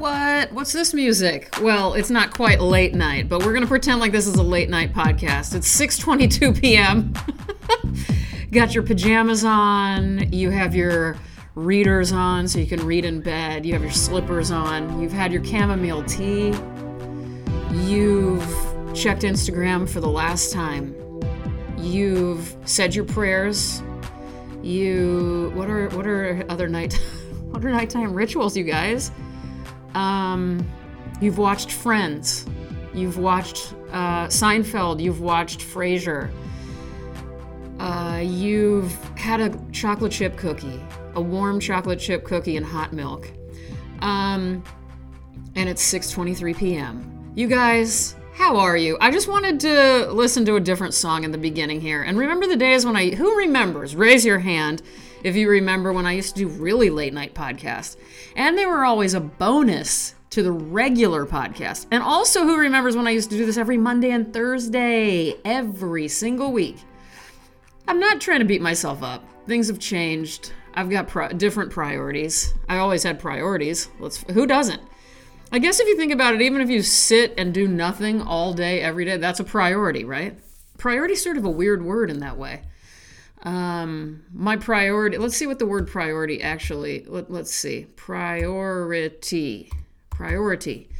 [0.00, 0.50] What?
[0.52, 1.54] What's this music?
[1.60, 4.70] Well, it's not quite late night, but we're gonna pretend like this is a late
[4.70, 5.54] night podcast.
[5.54, 7.12] It's 6:22 p.m.
[8.50, 10.32] Got your pajamas on.
[10.32, 11.18] You have your
[11.54, 13.66] readers on so you can read in bed.
[13.66, 15.02] You have your slippers on.
[15.02, 16.54] You've had your chamomile tea.
[17.70, 18.42] You've
[18.94, 20.94] checked Instagram for the last time.
[21.76, 23.82] You've said your prayers.
[24.62, 26.94] You what are what are other night
[27.50, 29.10] what are nighttime rituals, you guys?
[29.94, 30.66] Um,
[31.20, 32.46] you've watched Friends.
[32.94, 35.00] You've watched uh, Seinfeld.
[35.00, 36.30] You've watched Frasier.
[37.78, 40.82] Uh, you've had a chocolate chip cookie,
[41.14, 43.30] a warm chocolate chip cookie and hot milk.
[44.00, 44.62] Um,
[45.54, 47.32] and it's 6:23 p.m.
[47.34, 48.98] You guys, how are you?
[49.00, 52.46] I just wanted to listen to a different song in the beginning here and remember
[52.46, 53.96] the days when I who remembers?
[53.96, 54.82] Raise your hand
[55.24, 57.96] if you remember when I used to do really late night podcasts.
[58.36, 61.86] And they were always a bonus to the regular podcast.
[61.90, 66.08] And also who remembers when I used to do this every Monday and Thursday every
[66.08, 66.76] single week.
[67.88, 69.24] I'm not trying to beat myself up.
[69.46, 70.52] Things have changed.
[70.74, 72.54] I've got pri- different priorities.
[72.68, 73.88] I always had priorities.
[73.98, 74.80] Let's who doesn't?
[75.52, 78.52] I guess if you think about it, even if you sit and do nothing all
[78.52, 80.38] day every day, that's a priority, right?
[80.78, 82.62] Priority sort of a weird word in that way.
[83.42, 85.16] Um, my priority.
[85.16, 87.04] Let's see what the word priority actually.
[87.06, 87.86] Let, let's see.
[87.96, 89.70] Priority.
[90.10, 90.90] Priority.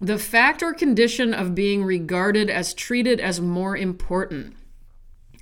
[0.00, 4.56] The fact or condition of being regarded as treated as more important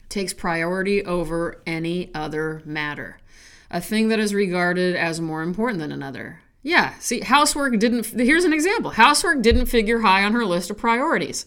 [0.09, 3.19] takes priority over any other matter.
[3.71, 6.41] A thing that is regarded as more important than another.
[6.63, 8.07] Yeah, see, housework didn't.
[8.07, 11.47] Here's an example housework didn't figure high on her list of priorities.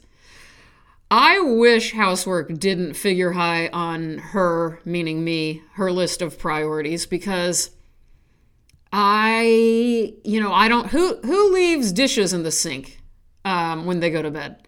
[1.09, 7.71] I wish housework didn't figure high on her, meaning me, her list of priorities because
[8.91, 12.99] I, you know, I don't who who leaves dishes in the sink
[13.45, 14.67] um, when they go to bed.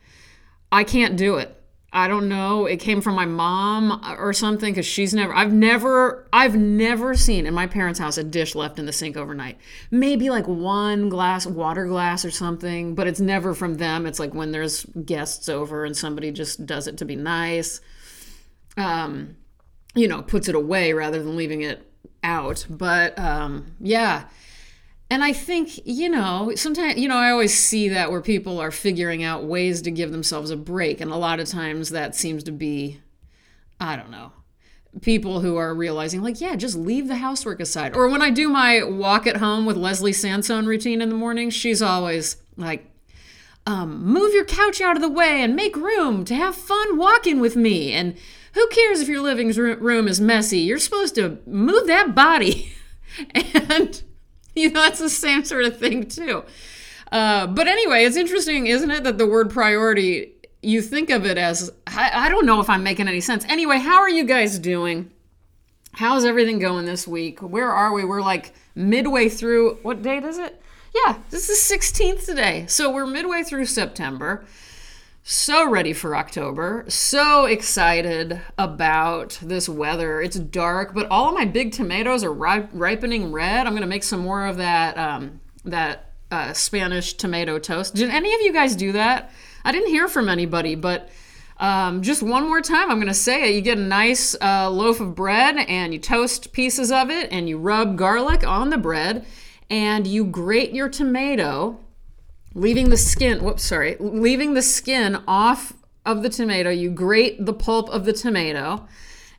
[0.71, 1.58] I can't do it.
[1.91, 2.65] I don't know.
[2.67, 5.33] It came from my mom or something because she's never.
[5.33, 6.27] I've never.
[6.31, 9.57] I've never seen in my parents' house a dish left in the sink overnight.
[9.89, 14.05] Maybe like one glass, water glass or something, but it's never from them.
[14.05, 17.81] It's like when there's guests over and somebody just does it to be nice.
[18.77, 19.37] Um,
[19.95, 21.91] you know, puts it away rather than leaving it
[22.23, 22.67] out.
[22.69, 24.25] But um, yeah
[25.11, 28.69] and I think, you know, sometimes, you know, I always see that where people are
[28.69, 31.01] figuring out ways to give themselves a break.
[31.01, 32.99] And a lot of times that seems to be,
[33.79, 34.33] I don't know,
[35.01, 37.95] people who are realizing, like, yeah, just leave the housework aside.
[37.95, 41.49] Or when I do my walk at home with Leslie Sansone routine in the morning,
[41.49, 42.85] she's always like,
[43.65, 47.39] um, move your couch out of the way and make room to have fun walking
[47.39, 47.93] with me.
[47.93, 48.15] And
[48.53, 50.59] who cares if your living room is messy?
[50.59, 52.73] You're supposed to move that body.
[53.31, 54.03] and
[54.55, 56.43] you know, that's the same sort of thing too.
[57.11, 61.37] Uh, but anyway, it's interesting, isn't it, that the word priority, you think of it
[61.37, 63.45] as, I, I don't know if I'm making any sense.
[63.45, 65.11] Anyway, how are you guys doing?
[65.93, 67.39] How's everything going this week?
[67.39, 68.05] Where are we?
[68.05, 70.61] We're like midway through, what date is it?
[70.93, 72.65] Yeah, this is 16th today.
[72.67, 74.45] So we're midway through September
[75.23, 76.85] so ready for October.
[76.87, 80.21] So excited about this weather.
[80.21, 83.67] It's dark, but all of my big tomatoes are ripening red.
[83.67, 87.95] I'm gonna make some more of that um, that uh, Spanish tomato toast.
[87.95, 89.31] Did any of you guys do that?
[89.63, 91.09] I didn't hear from anybody, but
[91.57, 93.55] um, just one more time, I'm gonna say it.
[93.55, 97.49] You get a nice uh, loaf of bread and you toast pieces of it, and
[97.49, 99.25] you rub garlic on the bread,
[99.69, 101.77] and you grate your tomato
[102.53, 105.73] leaving the skin, whoops, sorry, leaving the skin off
[106.05, 106.69] of the tomato.
[106.69, 108.87] You grate the pulp of the tomato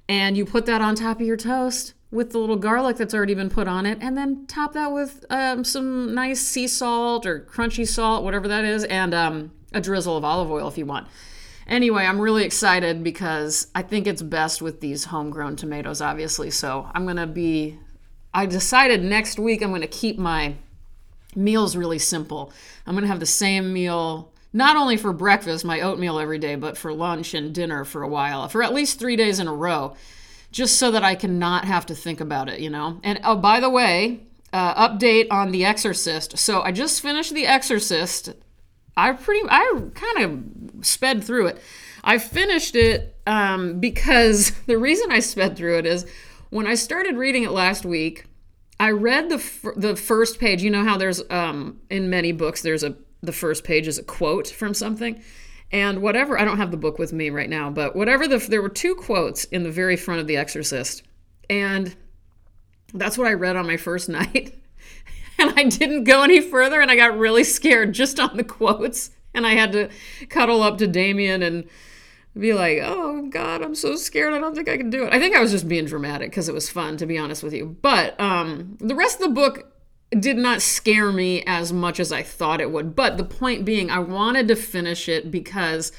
[0.08, 3.34] and you put that on top of your toast with the little garlic that's already
[3.34, 7.40] been put on it, and then top that with um, some nice sea salt or
[7.40, 11.06] crunchy salt, whatever that is, and um, a drizzle of olive oil if you want.
[11.68, 16.50] Anyway, I'm really excited because I think it's best with these homegrown tomatoes, obviously.
[16.50, 17.78] So I'm gonna be,
[18.34, 20.56] I decided next week I'm gonna keep my
[21.36, 22.52] meal's really simple.
[22.86, 26.56] I'm going to have the same meal not only for breakfast, my oatmeal every day,
[26.56, 29.54] but for lunch and dinner for a while, for at least three days in a
[29.54, 29.94] row,
[30.50, 33.00] just so that I can not have to think about it, you know?
[33.04, 34.22] And oh, by the way,
[34.52, 36.36] uh, update on The Exorcist.
[36.38, 38.30] So I just finished The Exorcist.
[38.96, 41.62] I pretty, I kind of sped through it.
[42.02, 46.06] I finished it um, because the reason I sped through it is
[46.50, 48.24] when I started reading it last week,
[48.80, 50.62] I read the f- the first page.
[50.62, 54.02] You know how there's um, in many books there's a the first page is a
[54.02, 55.22] quote from something,
[55.70, 56.38] and whatever.
[56.38, 58.94] I don't have the book with me right now, but whatever the there were two
[58.94, 61.02] quotes in the very front of The Exorcist,
[61.50, 61.94] and
[62.94, 64.56] that's what I read on my first night.
[65.38, 69.10] and I didn't go any further and I got really scared just on the quotes.
[69.32, 69.88] And I had to
[70.28, 71.68] cuddle up to Damien and
[72.38, 74.34] be like, oh God, I'm so scared.
[74.34, 75.12] I don't think I can do it.
[75.12, 77.52] I think I was just being dramatic because it was fun, to be honest with
[77.52, 77.76] you.
[77.82, 79.72] But um, the rest of the book
[80.10, 82.94] did not scare me as much as I thought it would.
[82.94, 85.92] But the point being, I wanted to finish it because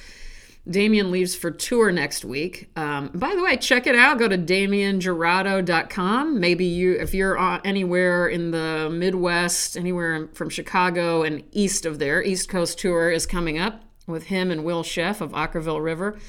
[0.70, 2.70] Damien leaves for tour next week.
[2.76, 4.20] Um, by the way, check it out.
[4.20, 6.40] Go to damienjurado.com.
[6.40, 12.24] Maybe you, if you're anywhere in the Midwest, anywhere from Chicago and east of there,
[12.24, 16.20] East Coast tour is coming up with him and Will Sheff of Okkervil River.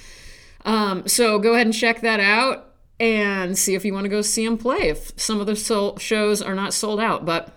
[0.65, 2.69] Um, so go ahead and check that out
[3.01, 4.89] and see if you want to go see him play.
[4.89, 5.57] If some of the
[5.99, 7.53] shows are not sold out, but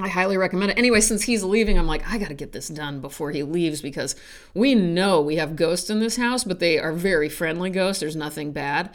[0.00, 0.78] I highly recommend it.
[0.78, 3.82] Anyway, since he's leaving, I'm like, I got to get this done before he leaves
[3.82, 4.14] because
[4.54, 8.00] we know we have ghosts in this house, but they are very friendly ghosts.
[8.00, 8.94] There's nothing bad.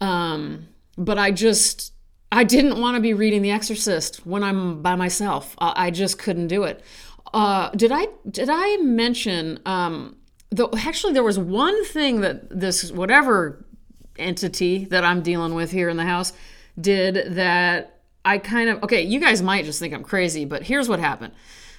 [0.00, 0.66] Um,
[0.98, 1.92] but I just,
[2.32, 5.54] I didn't want to be reading The Exorcist when I'm by myself.
[5.58, 6.82] I, I just couldn't do it.
[7.32, 9.60] Uh, did I did I mention?
[9.66, 10.16] Um,
[10.50, 13.64] though actually, there was one thing that this whatever
[14.18, 16.32] entity that I'm dealing with here in the house
[16.78, 20.88] did that I kind of, okay, you guys might just think I'm crazy, but here's
[20.88, 21.34] what happened.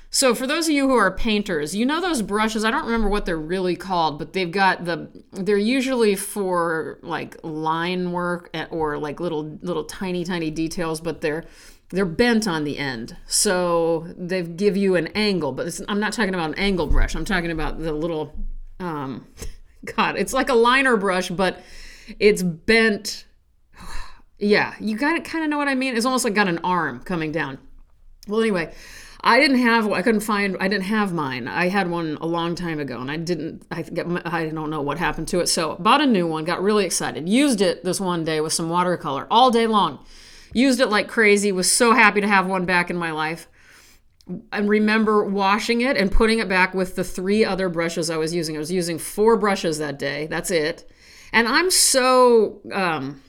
[0.09, 3.09] So, for those of you who are painters, you know those brushes, I don't remember
[3.09, 8.67] what they're really called, but they've got the, they're usually for like line work eh,
[8.69, 11.45] or like little, little tiny, tiny details, but they're,
[11.89, 13.15] they're bent on the end.
[13.27, 17.15] So they give you an angle, but I'm not talking about an angle brush.
[17.15, 18.33] I'm talking about the little,
[18.79, 19.27] um,
[19.95, 21.61] God, it's like a liner brush, but
[22.19, 23.25] it's bent
[24.39, 25.95] yeah, you got to kind of know what I mean.
[25.95, 27.59] It's almost like got an arm coming down.
[28.27, 28.73] Well, anyway,
[29.21, 29.91] I didn't have.
[29.91, 30.57] I couldn't find.
[30.59, 31.47] I didn't have mine.
[31.47, 33.65] I had one a long time ago, and I didn't.
[33.71, 35.47] I get I don't know what happened to it.
[35.47, 36.43] So bought a new one.
[36.43, 37.27] Got really excited.
[37.27, 40.05] Used it this one day with some watercolor all day long.
[40.53, 41.51] Used it like crazy.
[41.51, 43.47] Was so happy to have one back in my life.
[44.51, 48.33] And remember washing it and putting it back with the three other brushes I was
[48.33, 48.55] using.
[48.55, 50.27] I was using four brushes that day.
[50.27, 50.89] That's it.
[51.33, 53.21] And I'm so um,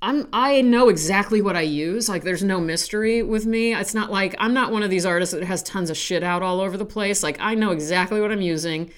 [0.00, 2.08] I'm I know exactly what I use.
[2.08, 3.74] Like there's no mystery with me.
[3.74, 6.42] It's not like I'm not one of these artists that has tons of shit out
[6.42, 7.22] all over the place.
[7.22, 8.92] Like I know exactly what I'm using.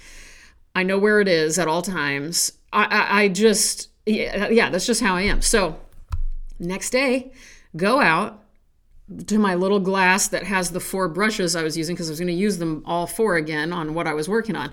[0.74, 2.52] I know where it is at all times.
[2.72, 5.40] I I, I just yeah, yeah, that's just how I am.
[5.40, 5.78] So
[6.58, 7.32] next day,
[7.76, 8.42] go out
[9.26, 12.20] to my little glass that has the four brushes I was using because I was
[12.20, 14.72] going to use them all four again on what I was working on.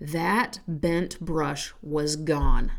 [0.00, 2.72] That bent brush was gone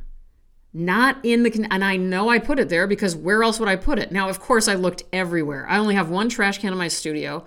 [0.74, 3.76] not in the and I know I put it there because where else would I
[3.76, 4.12] put it?
[4.12, 5.68] Now, of course, I looked everywhere.
[5.70, 7.46] I only have one trash can in my studio.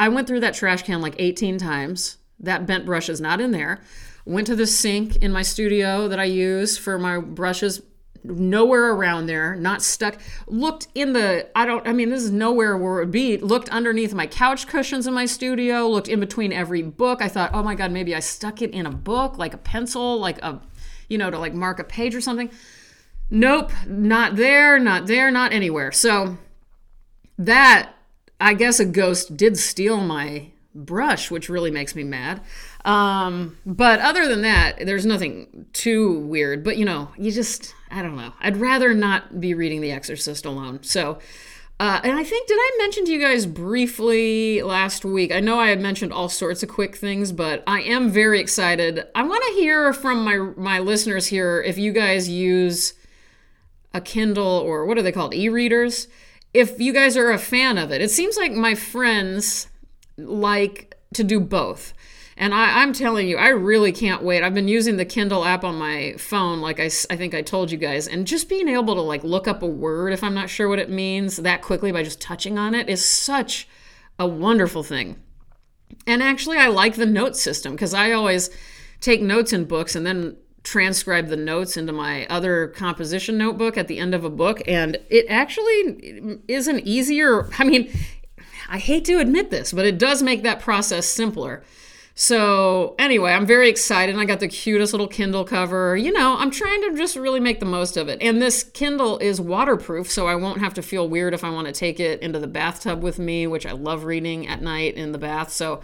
[0.00, 2.18] I went through that trash can like 18 times.
[2.40, 3.82] That bent brush is not in there.
[4.24, 7.80] Went to the sink in my studio that I use for my brushes.
[8.26, 10.18] Nowhere around there, not stuck.
[10.46, 13.36] Looked in the, I don't, I mean, this is nowhere where it would be.
[13.38, 17.22] Looked underneath my couch cushions in my studio, looked in between every book.
[17.22, 20.18] I thought, oh my God, maybe I stuck it in a book, like a pencil,
[20.18, 20.60] like a
[21.08, 22.50] you know, to like mark a page or something.
[23.30, 25.92] Nope, not there, not there, not anywhere.
[25.92, 26.38] So
[27.38, 27.92] that,
[28.40, 30.50] I guess a ghost did steal my
[30.84, 32.42] brush, which really makes me mad.
[32.84, 36.62] Um, but other than that, there's nothing too weird.
[36.62, 38.32] But you know, you just, I don't know.
[38.40, 40.82] I'd rather not be reading The Exorcist alone.
[40.82, 41.18] So
[41.78, 45.30] uh, and I think, did I mention to you guys briefly last week?
[45.30, 49.04] I know I had mentioned all sorts of quick things, but I am very excited.
[49.14, 52.94] I want to hear from my my listeners here if you guys use
[53.92, 56.08] a Kindle or what are they called, e-readers.
[56.54, 59.68] If you guys are a fan of it, it seems like my friends
[60.16, 61.92] like to do both.
[62.38, 64.42] And I, am telling you, I really can't wait.
[64.42, 67.70] I've been using the Kindle app on my phone, like I, I think I told
[67.70, 70.50] you guys, and just being able to like look up a word if I'm not
[70.50, 73.66] sure what it means that quickly by just touching on it is such
[74.18, 75.16] a wonderful thing.
[76.06, 78.50] And actually, I like the note system because I always
[79.00, 83.86] take notes in books and then transcribe the notes into my other composition notebook at
[83.86, 84.60] the end of a book.
[84.66, 87.90] And it actually mm, is an easier, I mean,
[88.68, 91.62] I hate to admit this, but it does make that process simpler.
[92.18, 94.16] So, anyway, I'm very excited.
[94.16, 95.98] I got the cutest little Kindle cover.
[95.98, 98.22] You know, I'm trying to just really make the most of it.
[98.22, 101.66] And this Kindle is waterproof, so I won't have to feel weird if I want
[101.66, 105.12] to take it into the bathtub with me, which I love reading at night in
[105.12, 105.52] the bath.
[105.52, 105.82] So,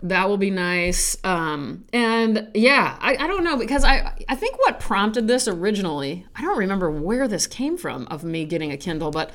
[0.00, 1.16] that will be nice.
[1.24, 6.24] Um, and yeah, I, I don't know because I I think what prompted this originally,
[6.36, 9.32] I don't remember where this came from of me getting a Kindle, but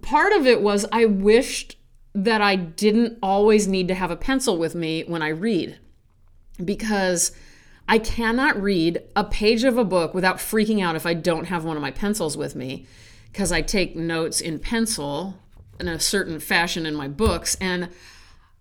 [0.00, 1.76] part of it was I wished
[2.14, 5.78] that I didn't always need to have a pencil with me when I read
[6.62, 7.32] because
[7.88, 11.64] I cannot read a page of a book without freaking out if I don't have
[11.64, 12.86] one of my pencils with me
[13.32, 15.38] because I take notes in pencil
[15.80, 17.88] in a certain fashion in my books and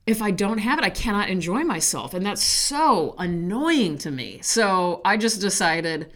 [0.07, 2.13] if I don't have it, I cannot enjoy myself.
[2.13, 4.39] And that's so annoying to me.
[4.41, 6.11] So I just decided,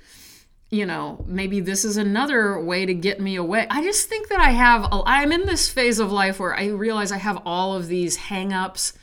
[0.69, 3.67] you know, maybe this is another way to get me away.
[3.69, 7.11] I just think that I have, I'm in this phase of life where I realize
[7.11, 8.93] I have all of these hangups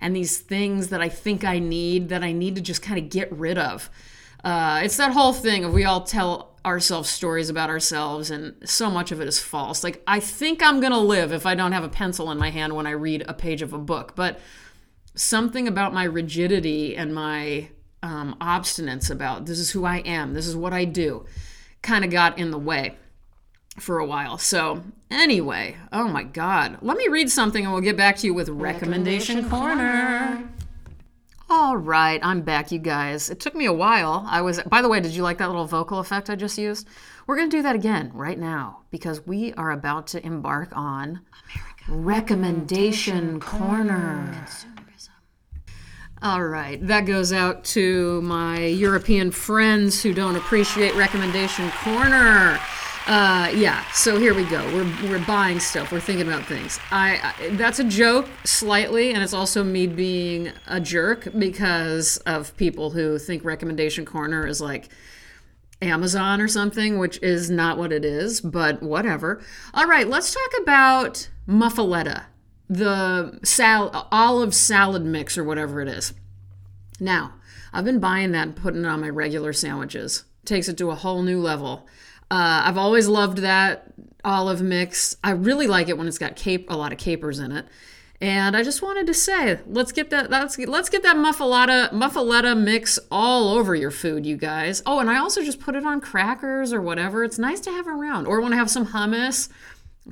[0.00, 3.10] and these things that I think I need that I need to just kind of
[3.10, 3.90] get rid of.
[4.42, 8.90] Uh, it's that whole thing of we all tell ourselves stories about ourselves, and so
[8.90, 9.84] much of it is false.
[9.84, 12.50] Like, I think I'm going to live if I don't have a pencil in my
[12.50, 14.38] hand when I read a page of a book, but
[15.14, 17.68] something about my rigidity and my
[18.02, 21.26] um, obstinance about this is who I am, this is what I do,
[21.82, 22.96] kind of got in the way
[23.78, 24.38] for a while.
[24.38, 26.78] So, anyway, oh my God.
[26.82, 30.36] Let me read something and we'll get back to you with Recommendation, Recommendation Corner.
[30.36, 30.48] Corner.
[31.52, 33.28] All right, I'm back, you guys.
[33.28, 34.24] It took me a while.
[34.28, 36.86] I was, by the way, did you like that little vocal effect I just used?
[37.26, 41.08] We're going to do that again right now because we are about to embark on
[41.08, 41.84] America.
[41.88, 44.46] Recommendation Corner.
[46.22, 52.60] All right, that goes out to my European friends who don't appreciate Recommendation Corner.
[53.06, 54.62] Uh, yeah, so here we go.
[54.66, 55.90] We're, we're buying stuff.
[55.90, 56.78] We're thinking about things.
[56.90, 62.54] I, I that's a joke slightly, and it's also me being a jerk because of
[62.58, 64.90] people who think recommendation corner is like
[65.80, 68.42] Amazon or something, which is not what it is.
[68.42, 69.40] But whatever.
[69.72, 72.24] All right, let's talk about muffaletta,
[72.70, 76.14] the sal- olive salad mix or whatever it is.
[77.00, 77.34] Now,
[77.72, 80.24] I've been buying that and putting it on my regular sandwiches.
[80.44, 81.88] Takes it to a whole new level.
[82.30, 83.92] Uh, I've always loved that
[84.24, 85.16] olive mix.
[85.24, 87.66] I really like it when it's got cape, a lot of capers in it.
[88.20, 92.56] And I just wanted to say, let's get that let's let's get that muffaletta muffaletta
[92.56, 94.82] mix all over your food, you guys.
[94.84, 97.24] Oh, and I also just put it on crackers or whatever.
[97.24, 98.26] It's nice to have around.
[98.26, 99.48] Or when I have some hummus,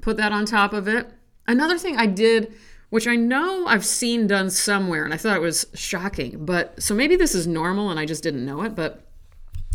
[0.01, 1.13] put that on top of it.
[1.49, 2.55] Another thing I did,
[2.91, 6.95] which I know I've seen done somewhere, and I thought it was shocking, but so
[6.95, 9.01] maybe this is normal and I just didn't know it, but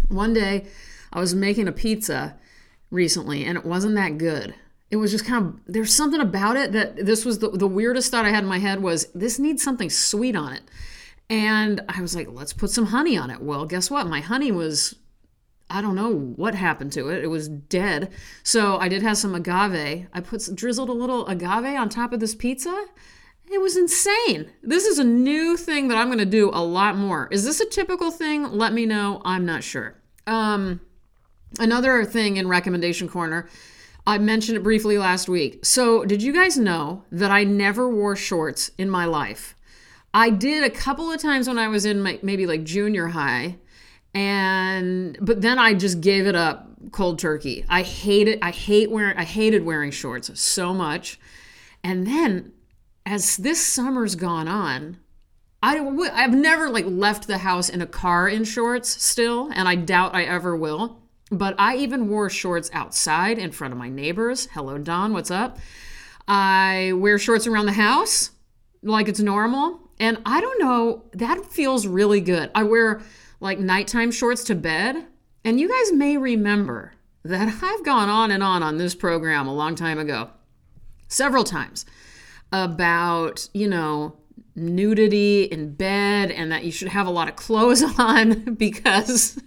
[0.08, 0.68] one day
[1.12, 2.38] I was making a pizza
[2.92, 4.54] recently and it wasn't that good.
[4.92, 8.12] It was just kind of there's something about it that this was the, the weirdest
[8.12, 10.62] thought I had in my head was this needs something sweet on it.
[11.30, 13.42] And I was like, let's put some honey on it.
[13.42, 14.06] Well, guess what?
[14.06, 14.96] My honey was
[15.74, 17.24] I don't know what happened to it.
[17.24, 18.12] It was dead.
[18.44, 20.08] So I did have some agave.
[20.14, 22.86] I put drizzled a little agave on top of this pizza.
[23.52, 24.52] It was insane.
[24.62, 27.28] This is a new thing that I'm going to do a lot more.
[27.32, 28.44] Is this a typical thing?
[28.52, 29.22] Let me know.
[29.26, 29.96] I'm not sure.
[30.26, 30.80] Um,
[31.60, 33.48] Another thing in recommendation corner,
[34.08, 35.64] I mentioned it briefly last week.
[35.66, 39.56] So, did you guys know that I never wore shorts in my life?
[40.14, 43.58] I did a couple of times when I was in my, maybe like junior high,
[44.14, 47.66] and but then I just gave it up cold turkey.
[47.70, 48.40] I hate it.
[48.42, 49.18] I hate wearing.
[49.18, 51.20] I hated wearing shorts so much,
[51.84, 52.52] and then
[53.06, 54.98] as this summer's gone on,
[55.62, 55.78] I
[56.14, 60.16] I've never like left the house in a car in shorts still, and I doubt
[60.16, 61.00] I ever will.
[61.32, 64.48] But I even wore shorts outside in front of my neighbors.
[64.54, 65.58] Hello, Don, what's up?
[66.28, 68.32] I wear shorts around the house
[68.84, 69.80] like it's normal.
[70.00, 72.52] And I don't know, that feels really good.
[72.54, 73.02] I wear
[73.44, 75.06] like nighttime shorts to bed.
[75.44, 79.54] And you guys may remember that I've gone on and on on this program a
[79.54, 80.30] long time ago,
[81.10, 81.86] several times,
[82.52, 84.16] about, you know,
[84.56, 89.38] nudity in bed and that you should have a lot of clothes on because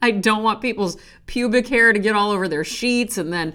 [0.00, 3.54] I don't want people's pubic hair to get all over their sheets and then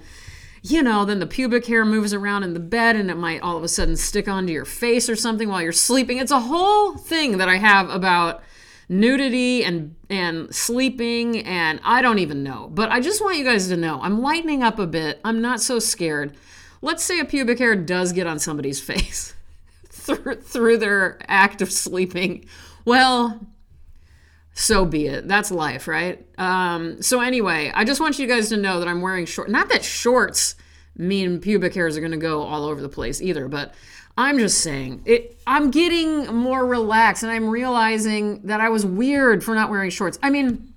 [0.61, 3.55] you know, then the pubic hair moves around in the bed and it might all
[3.55, 6.17] of a sudden stick onto your face or something while you're sleeping.
[6.17, 8.43] It's a whole thing that I have about
[8.89, 12.69] nudity and and sleeping and I don't even know.
[12.73, 15.21] But I just want you guys to know I'm lightening up a bit.
[15.23, 16.35] I'm not so scared.
[16.81, 19.35] Let's say a pubic hair does get on somebody's face
[19.89, 22.45] through through their act of sleeping.
[22.83, 23.47] Well,
[24.53, 25.27] so be it.
[25.27, 26.25] That's life, right?
[26.37, 29.49] Um, so anyway, I just want you guys to know that I'm wearing short.
[29.49, 30.55] Not that shorts
[30.97, 33.73] mean pubic hairs are going to go all over the place either, but
[34.19, 35.39] I'm just saying it.
[35.47, 40.19] I'm getting more relaxed, and I'm realizing that I was weird for not wearing shorts.
[40.21, 40.73] I mean,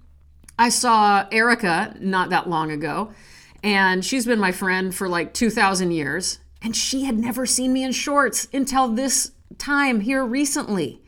[0.61, 3.13] I saw Erica not that long ago,
[3.65, 7.83] and she's been my friend for like 2,000 years, and she had never seen me
[7.83, 11.03] in shorts until this time here recently.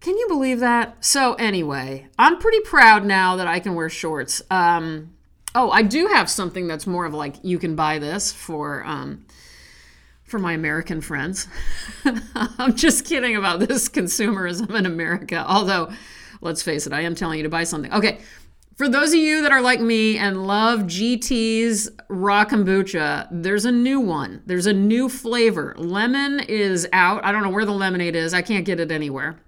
[0.00, 1.02] Can you believe that?
[1.02, 4.42] So, anyway, I'm pretty proud now that I can wear shorts.
[4.50, 5.14] Um,
[5.54, 9.24] oh, I do have something that's more of like you can buy this for um,
[10.24, 11.46] for my American friends.
[12.34, 15.44] I'm just kidding about this consumerism in America.
[15.46, 15.92] Although,
[16.40, 17.92] let's face it, I am telling you to buy something.
[17.92, 18.18] Okay,
[18.76, 23.70] For those of you that are like me and love GT's raw kombucha, there's a
[23.70, 24.42] new one.
[24.46, 25.74] There's a new flavor.
[25.78, 27.24] Lemon is out.
[27.24, 28.34] I don't know where the lemonade is.
[28.34, 29.38] I can't get it anywhere.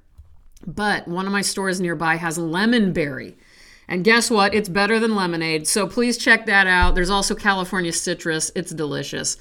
[0.66, 3.36] But one of my stores nearby has lemon berry.
[3.88, 4.54] And guess what?
[4.54, 5.66] It's better than lemonade.
[5.66, 6.94] So please check that out.
[6.94, 8.50] There's also California citrus.
[8.54, 9.36] It's delicious.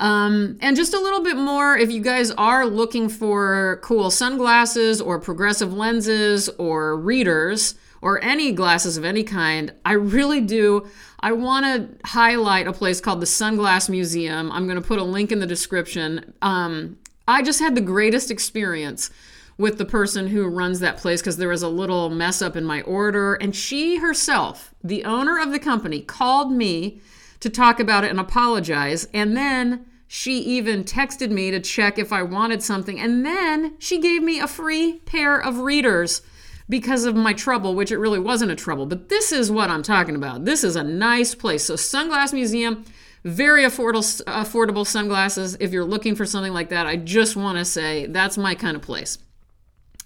[0.00, 5.00] Um, and just a little bit more if you guys are looking for cool sunglasses
[5.00, 10.86] or progressive lenses or readers or any glasses of any kind, I really do.
[11.20, 14.52] I want to highlight a place called the Sunglass Museum.
[14.52, 16.32] I'm going to put a link in the description.
[16.42, 19.10] Um, I just had the greatest experience
[19.58, 22.64] with the person who runs that place because there was a little mess up in
[22.64, 23.34] my order.
[23.34, 27.00] And she herself, the owner of the company, called me
[27.40, 29.08] to talk about it and apologize.
[29.12, 32.98] And then she even texted me to check if I wanted something.
[32.98, 36.22] And then she gave me a free pair of readers
[36.66, 38.86] because of my trouble, which it really wasn't a trouble.
[38.86, 40.46] But this is what I'm talking about.
[40.46, 41.64] This is a nice place.
[41.64, 42.86] So, Sunglass Museum,
[43.22, 45.58] very affordable, affordable sunglasses.
[45.60, 48.76] If you're looking for something like that, I just want to say that's my kind
[48.76, 49.18] of place.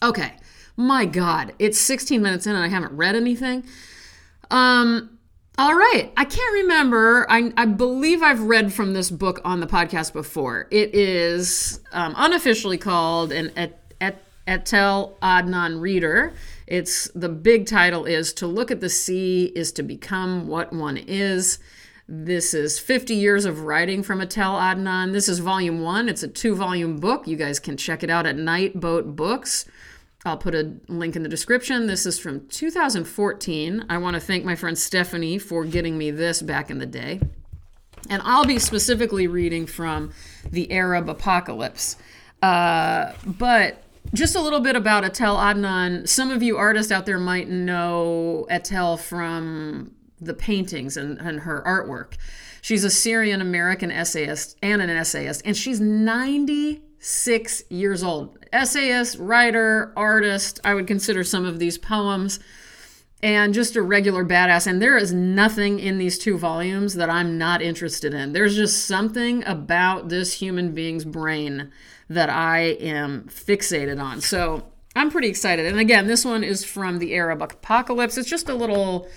[0.02, 0.32] Okay,
[0.76, 3.64] my God, it's 16 minutes in and I haven't read anything.
[4.50, 5.18] Um,
[5.62, 7.24] all right, I can't remember.
[7.30, 10.66] I, I believe I've read from this book on the podcast before.
[10.72, 16.34] It is um, unofficially called an et, et, Etel Adnan Reader.
[16.66, 20.96] It's the big title is To Look at the Sea is to Become What One
[20.96, 21.60] Is.
[22.08, 25.12] This is 50 years of writing from Etel Adnan.
[25.12, 26.08] This is volume one.
[26.08, 27.28] It's a two volume book.
[27.28, 29.66] You guys can check it out at Nightboat Books.
[30.24, 31.86] I'll put a link in the description.
[31.86, 33.86] This is from 2014.
[33.88, 37.20] I want to thank my friend Stephanie for getting me this back in the day.
[38.08, 40.12] And I'll be specifically reading from
[40.48, 41.96] the Arab apocalypse.
[42.40, 43.82] Uh, but
[44.14, 46.08] just a little bit about Etel Adnan.
[46.08, 51.62] Some of you artists out there might know Etel from the paintings and, and her
[51.66, 52.14] artwork.
[52.60, 55.80] She's a Syrian American essayist and an essayist, and she's
[57.02, 58.38] 96 years old.
[58.52, 60.60] Essayist, writer, artist.
[60.62, 62.38] I would consider some of these poems
[63.24, 64.68] and just a regular badass.
[64.68, 68.32] And there is nothing in these two volumes that I'm not interested in.
[68.32, 71.72] There's just something about this human being's brain
[72.08, 74.20] that I am fixated on.
[74.20, 75.66] So I'm pretty excited.
[75.66, 78.16] And again, this one is from the Arab apocalypse.
[78.16, 79.08] It's just a little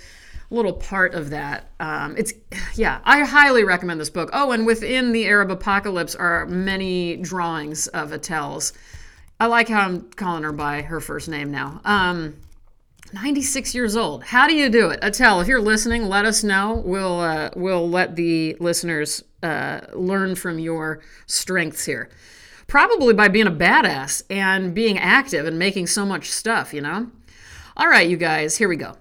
[0.50, 1.70] little part of that.
[1.80, 2.32] Um, it's
[2.74, 4.30] yeah, I highly recommend this book.
[4.32, 8.72] Oh, and within the Arab apocalypse are many drawings of Etel's.
[9.38, 11.80] I like how I'm calling her by her first name now.
[11.84, 12.36] Um,
[13.12, 14.24] 96 years old.
[14.24, 15.00] How do you do it?
[15.00, 16.82] Etel, if you're listening, let us know.
[16.84, 22.10] We'll uh, we'll let the listeners uh, learn from your strengths here
[22.66, 27.10] probably by being a badass and being active and making so much stuff, you know?
[27.76, 28.96] All right, you guys, here we go.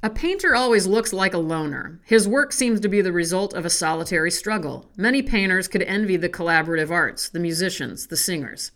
[0.00, 2.00] A painter always looks like a loner.
[2.04, 4.92] His work seems to be the result of a solitary struggle.
[4.96, 8.70] Many painters could envy the collaborative arts, the musicians, the singers.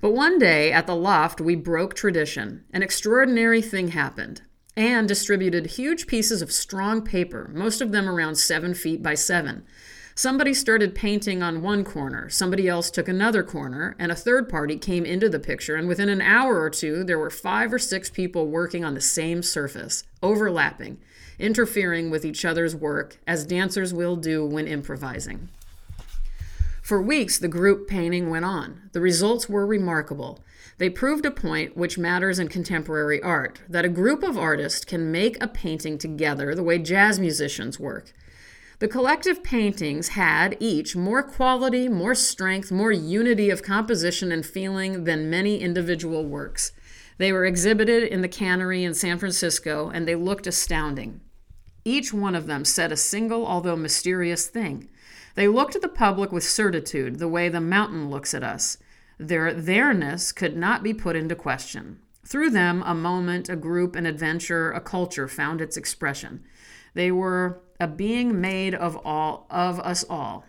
[0.00, 2.64] But one day at the loft, we broke tradition.
[2.72, 4.40] An extraordinary thing happened.
[4.74, 9.66] Anne distributed huge pieces of strong paper, most of them around seven feet by seven.
[10.16, 14.76] Somebody started painting on one corner, somebody else took another corner, and a third party
[14.76, 15.74] came into the picture.
[15.74, 19.00] And within an hour or two, there were five or six people working on the
[19.00, 20.98] same surface, overlapping,
[21.40, 25.48] interfering with each other's work, as dancers will do when improvising.
[26.80, 28.90] For weeks, the group painting went on.
[28.92, 30.44] The results were remarkable.
[30.78, 35.10] They proved a point which matters in contemporary art that a group of artists can
[35.10, 38.12] make a painting together the way jazz musicians work.
[38.80, 45.04] The collective paintings had each more quality, more strength, more unity of composition and feeling
[45.04, 46.72] than many individual works.
[47.18, 51.20] They were exhibited in the cannery in San Francisco and they looked astounding.
[51.84, 54.88] Each one of them said a single, although mysterious thing.
[55.34, 58.78] They looked at the public with certitude, the way the mountain looks at us.
[59.18, 62.00] Their theirs could not be put into question.
[62.26, 66.42] Through them, a moment, a group, an adventure, a culture found its expression.
[66.94, 70.44] They were a being made of all of us all.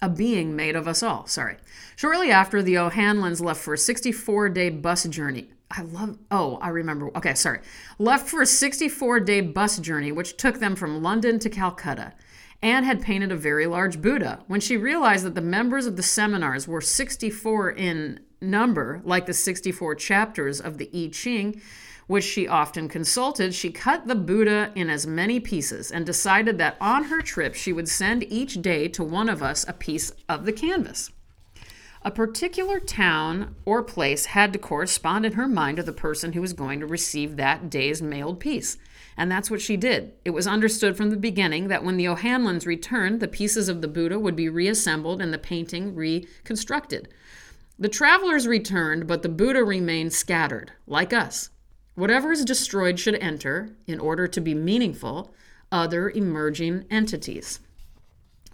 [0.00, 1.56] A being made of us all, sorry.
[1.94, 5.50] Shortly after, the O'Hanlons left for a 64 day bus journey.
[5.70, 7.16] I love, oh, I remember.
[7.16, 7.60] Okay, sorry.
[7.98, 12.12] Left for a 64 day bus journey, which took them from London to Calcutta.
[12.62, 14.40] Anne had painted a very large Buddha.
[14.46, 19.34] When she realized that the members of the seminars were 64 in number, like the
[19.34, 21.60] 64 chapters of the I Ching,
[22.06, 26.76] which she often consulted, she cut the Buddha in as many pieces and decided that
[26.80, 30.44] on her trip she would send each day to one of us a piece of
[30.44, 31.10] the canvas.
[32.04, 36.40] A particular town or place had to correspond in her mind to the person who
[36.40, 38.76] was going to receive that day's mailed piece.
[39.16, 40.12] And that's what she did.
[40.24, 43.88] It was understood from the beginning that when the O'Hanlons returned, the pieces of the
[43.88, 47.08] Buddha would be reassembled and the painting reconstructed.
[47.78, 51.50] The travelers returned, but the Buddha remained scattered, like us.
[51.94, 55.34] Whatever is destroyed should enter, in order to be meaningful,
[55.70, 57.60] other emerging entities.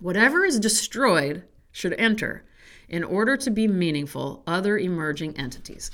[0.01, 2.45] Whatever is destroyed should enter,
[2.89, 5.91] in order to be meaningful, other emerging entities.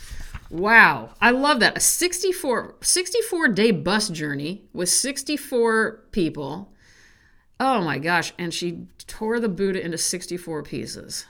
[0.51, 1.77] Wow, I love that.
[1.77, 6.73] A 64, 64 day bus journey with 64 people.
[7.59, 8.33] Oh my gosh.
[8.39, 11.27] And she tore the Buddha into 64 pieces.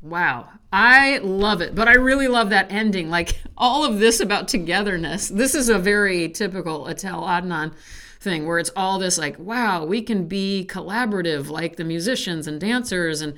[0.00, 0.48] Wow.
[0.72, 1.74] I love it.
[1.74, 3.10] But I really love that ending.
[3.10, 5.28] Like all of this about togetherness.
[5.28, 7.74] This is a very typical Etel Adnan
[8.20, 12.60] thing where it's all this like, wow, we can be collaborative like the musicians and
[12.60, 13.34] dancers and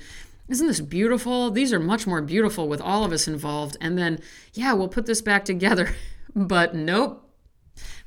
[0.49, 1.53] isn't this beautiful?
[1.53, 3.77] These are much more beautiful with all of us involved.
[3.81, 4.19] And then,
[4.53, 5.95] yeah, we'll put this back together.
[6.35, 7.25] but nope,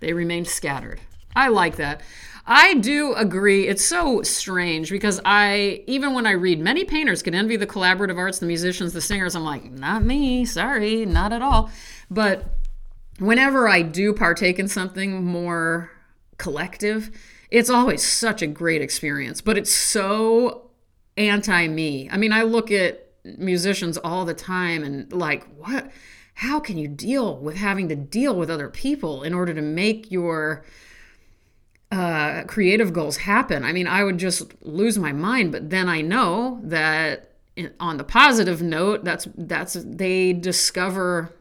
[0.01, 0.99] they remained scattered.
[1.35, 2.01] I like that.
[2.45, 3.67] I do agree.
[3.67, 8.17] It's so strange because I, even when I read, many painters can envy the collaborative
[8.17, 9.35] arts, the musicians, the singers.
[9.35, 10.43] I'm like, not me.
[10.43, 11.71] Sorry, not at all.
[12.11, 12.45] But
[13.19, 15.89] whenever I do partake in something more
[16.37, 17.11] collective,
[17.49, 19.39] it's always such a great experience.
[19.39, 20.71] But it's so
[21.15, 22.09] anti me.
[22.11, 25.91] I mean, I look at musicians all the time and like, what?
[26.35, 30.11] How can you deal with having to deal with other people in order to make
[30.11, 30.65] your
[31.93, 33.63] uh, creative goals happen?
[33.63, 35.51] I mean, I would just lose my mind.
[35.51, 37.31] But then I know that
[37.79, 41.33] on the positive note, that's that's they discover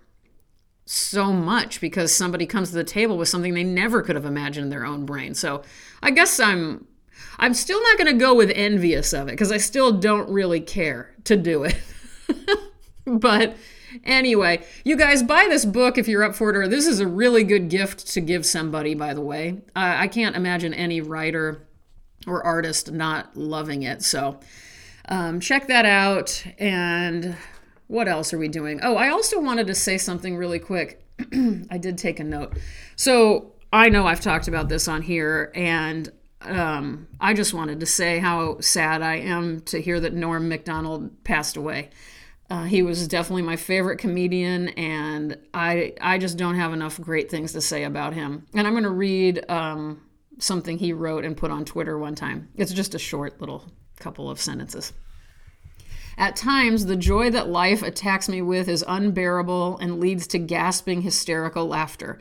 [0.85, 4.65] so much because somebody comes to the table with something they never could have imagined
[4.65, 5.35] in their own brain.
[5.35, 5.63] So
[6.03, 6.87] I guess I'm
[7.39, 10.61] I'm still not going to go with envious of it because I still don't really
[10.61, 11.77] care to do it.
[13.07, 13.57] but
[14.05, 16.69] anyway, you guys buy this book if you're up for it.
[16.69, 18.95] This is a really good gift to give somebody.
[18.95, 21.67] By the way, uh, I can't imagine any writer
[22.27, 24.03] or artist not loving it.
[24.03, 24.39] So
[25.09, 26.45] um, check that out.
[26.59, 27.37] And
[27.89, 28.81] what else are we doing?
[28.83, 31.05] Oh, I also wanted to say something really quick.
[31.71, 32.59] I did take a note.
[32.97, 36.11] So I know I've talked about this on here, and
[36.43, 41.25] um, I just wanted to say how sad I am to hear that Norm Macdonald
[41.25, 41.91] passed away.
[42.53, 47.31] Uh, he was definitely my favorite comedian, and I I just don't have enough great
[47.31, 48.47] things to say about him.
[48.53, 50.03] And I'm going to read um,
[50.39, 52.51] something he wrote and put on Twitter one time.
[52.55, 54.93] It's just a short little couple of sentences.
[56.19, 61.01] At times, the joy that life attacks me with is unbearable and leads to gasping,
[61.01, 62.21] hysterical laughter.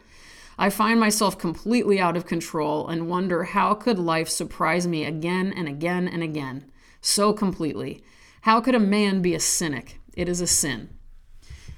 [0.57, 5.51] I find myself completely out of control and wonder how could life surprise me again
[5.53, 8.01] and again and again, so completely.
[8.43, 9.99] How could a man be a cynic?
[10.15, 10.89] It is a sin.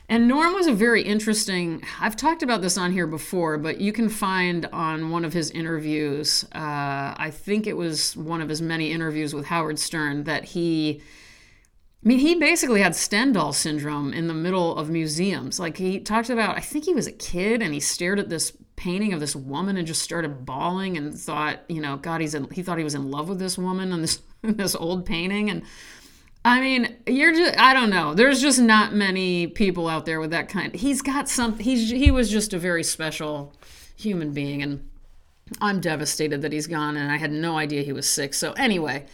[0.09, 1.83] And Norm was a very interesting.
[1.99, 5.49] I've talked about this on here before, but you can find on one of his
[5.51, 10.43] interviews, uh, I think it was one of his many interviews with Howard Stern, that
[10.43, 11.01] he
[12.03, 15.57] I mean, he basically had Stendhal syndrome in the middle of museums.
[15.57, 18.51] Like he talked about, I think he was a kid and he stared at this
[18.75, 22.49] painting of this woman and just started bawling and thought, you know, God, he's in,
[22.51, 25.49] he thought he was in love with this woman and this this old painting.
[25.49, 25.63] And
[26.45, 28.13] I mean, you're just, I don't know.
[28.13, 30.75] There's just not many people out there with that kind.
[30.75, 31.57] He's got some.
[31.59, 33.53] He's he was just a very special
[33.95, 34.89] human being, and
[35.61, 36.97] I'm devastated that he's gone.
[36.97, 38.33] And I had no idea he was sick.
[38.33, 39.05] So anyway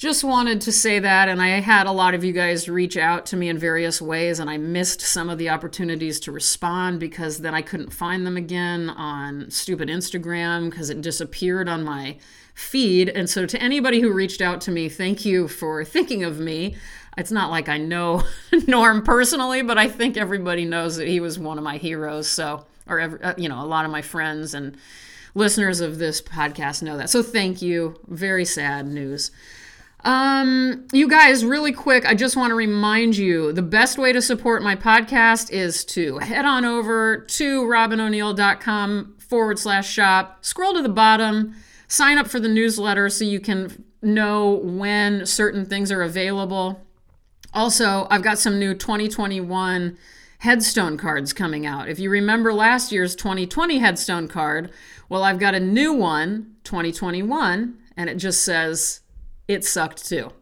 [0.00, 1.28] just wanted to say that.
[1.28, 4.38] And I had a lot of you guys reach out to me in various ways,
[4.38, 8.38] and I missed some of the opportunities to respond because then I couldn't find them
[8.38, 12.16] again on stupid Instagram because it disappeared on my
[12.60, 13.08] feed.
[13.08, 16.76] And so, to anybody who reached out to me, thank you for thinking of me.
[17.16, 18.22] It's not like I know
[18.66, 22.28] Norm personally, but I think everybody knows that he was one of my heroes.
[22.28, 24.76] So, or, every, uh, you know, a lot of my friends and
[25.34, 27.10] listeners of this podcast know that.
[27.10, 27.98] So, thank you.
[28.06, 29.30] Very sad news.
[30.04, 34.22] Um, you guys, really quick, I just want to remind you the best way to
[34.22, 40.82] support my podcast is to head on over to robynoneil.com forward slash shop, scroll to
[40.82, 41.54] the bottom,
[41.90, 46.80] sign up for the newsletter so you can know when certain things are available.
[47.52, 49.98] Also, I've got some new 2021
[50.38, 51.88] headstone cards coming out.
[51.88, 54.70] If you remember last year's 2020 headstone card,
[55.08, 59.00] well, I've got a new one, 2021, and it just says
[59.48, 60.32] it sucked too.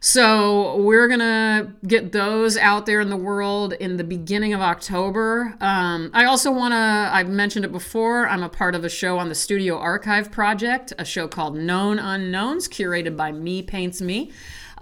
[0.00, 5.56] So we're gonna get those out there in the world in the beginning of October.
[5.60, 9.28] Um, I also wanna, I've mentioned it before, I'm a part of a show on
[9.28, 14.32] the Studio Archive Project, a show called Known Unknowns, curated by Me Paints Me.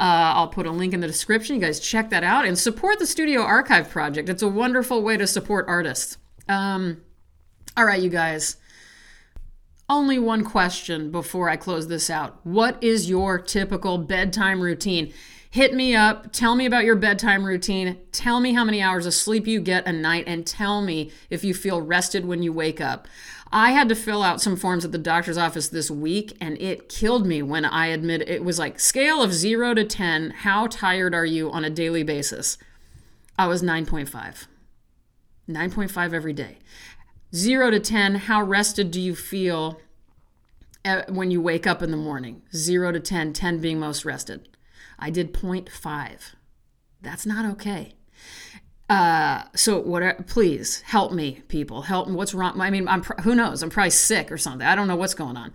[0.01, 1.57] Uh, I'll put a link in the description.
[1.57, 4.31] You guys check that out and support the Studio Archive project.
[4.31, 6.17] It's a wonderful way to support artists.
[6.49, 7.03] Um,
[7.77, 8.57] all right, you guys.
[9.91, 12.39] Only one question before I close this out.
[12.45, 15.13] What is your typical bedtime routine?
[15.51, 16.33] Hit me up.
[16.33, 17.99] Tell me about your bedtime routine.
[18.13, 21.43] Tell me how many hours of sleep you get a night, and tell me if
[21.43, 23.09] you feel rested when you wake up.
[23.51, 26.89] I had to fill out some forms at the doctor's office this week, and it
[26.89, 30.31] killed me when I admit it was like scale of zero to 10.
[30.31, 32.59] How tired are you on a daily basis?
[33.37, 34.47] I was 9.5.
[35.49, 36.59] 9.5 every day.
[37.35, 39.81] Zero to 10, how rested do you feel
[41.09, 42.43] when you wake up in the morning?
[42.55, 44.49] Zero to 10, 10 being most rested.
[44.99, 46.35] I did 0.5.
[47.01, 47.95] That's not okay.
[48.91, 50.27] Uh, so what?
[50.27, 51.83] Please help me, people.
[51.83, 52.15] Help me.
[52.15, 52.61] What's wrong?
[52.61, 53.63] I mean, I'm who knows?
[53.63, 54.67] I'm probably sick or something.
[54.67, 55.53] I don't know what's going on.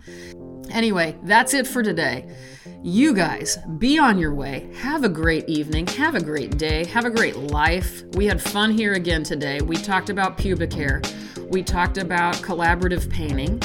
[0.70, 2.34] Anyway, that's it for today.
[2.82, 4.70] You guys, be on your way.
[4.76, 5.86] Have a great evening.
[5.88, 6.86] Have a great day.
[6.86, 8.04] Have a great life.
[8.14, 9.60] We had fun here again today.
[9.60, 11.02] We talked about pubic hair.
[11.50, 13.60] We talked about collaborative painting.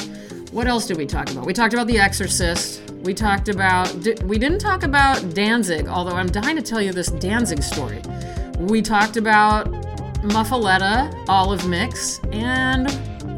[0.50, 1.46] What else did we talk about?
[1.46, 2.90] We talked about The Exorcist.
[3.04, 3.90] We talked about.
[4.24, 8.02] We didn't talk about Danzig, although I'm dying to tell you this Danzig story.
[8.62, 9.66] We talked about
[10.22, 12.88] muffaletta, olive mix, and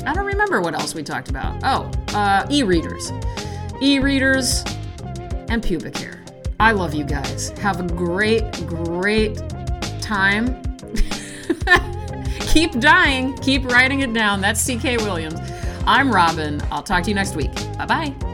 [0.07, 1.59] I don't remember what else we talked about.
[1.65, 3.11] Oh, uh, e readers.
[3.81, 4.63] E readers
[5.49, 6.23] and pubic hair.
[6.61, 7.51] I love you guys.
[7.59, 9.37] Have a great, great
[10.01, 10.63] time.
[12.41, 13.37] keep dying.
[13.39, 14.43] Keep writing it down.
[14.43, 15.41] That's CK Williams.
[15.87, 16.63] I'm Robyn.
[16.71, 17.55] I'll talk to you next week.
[17.79, 18.34] Bye bye.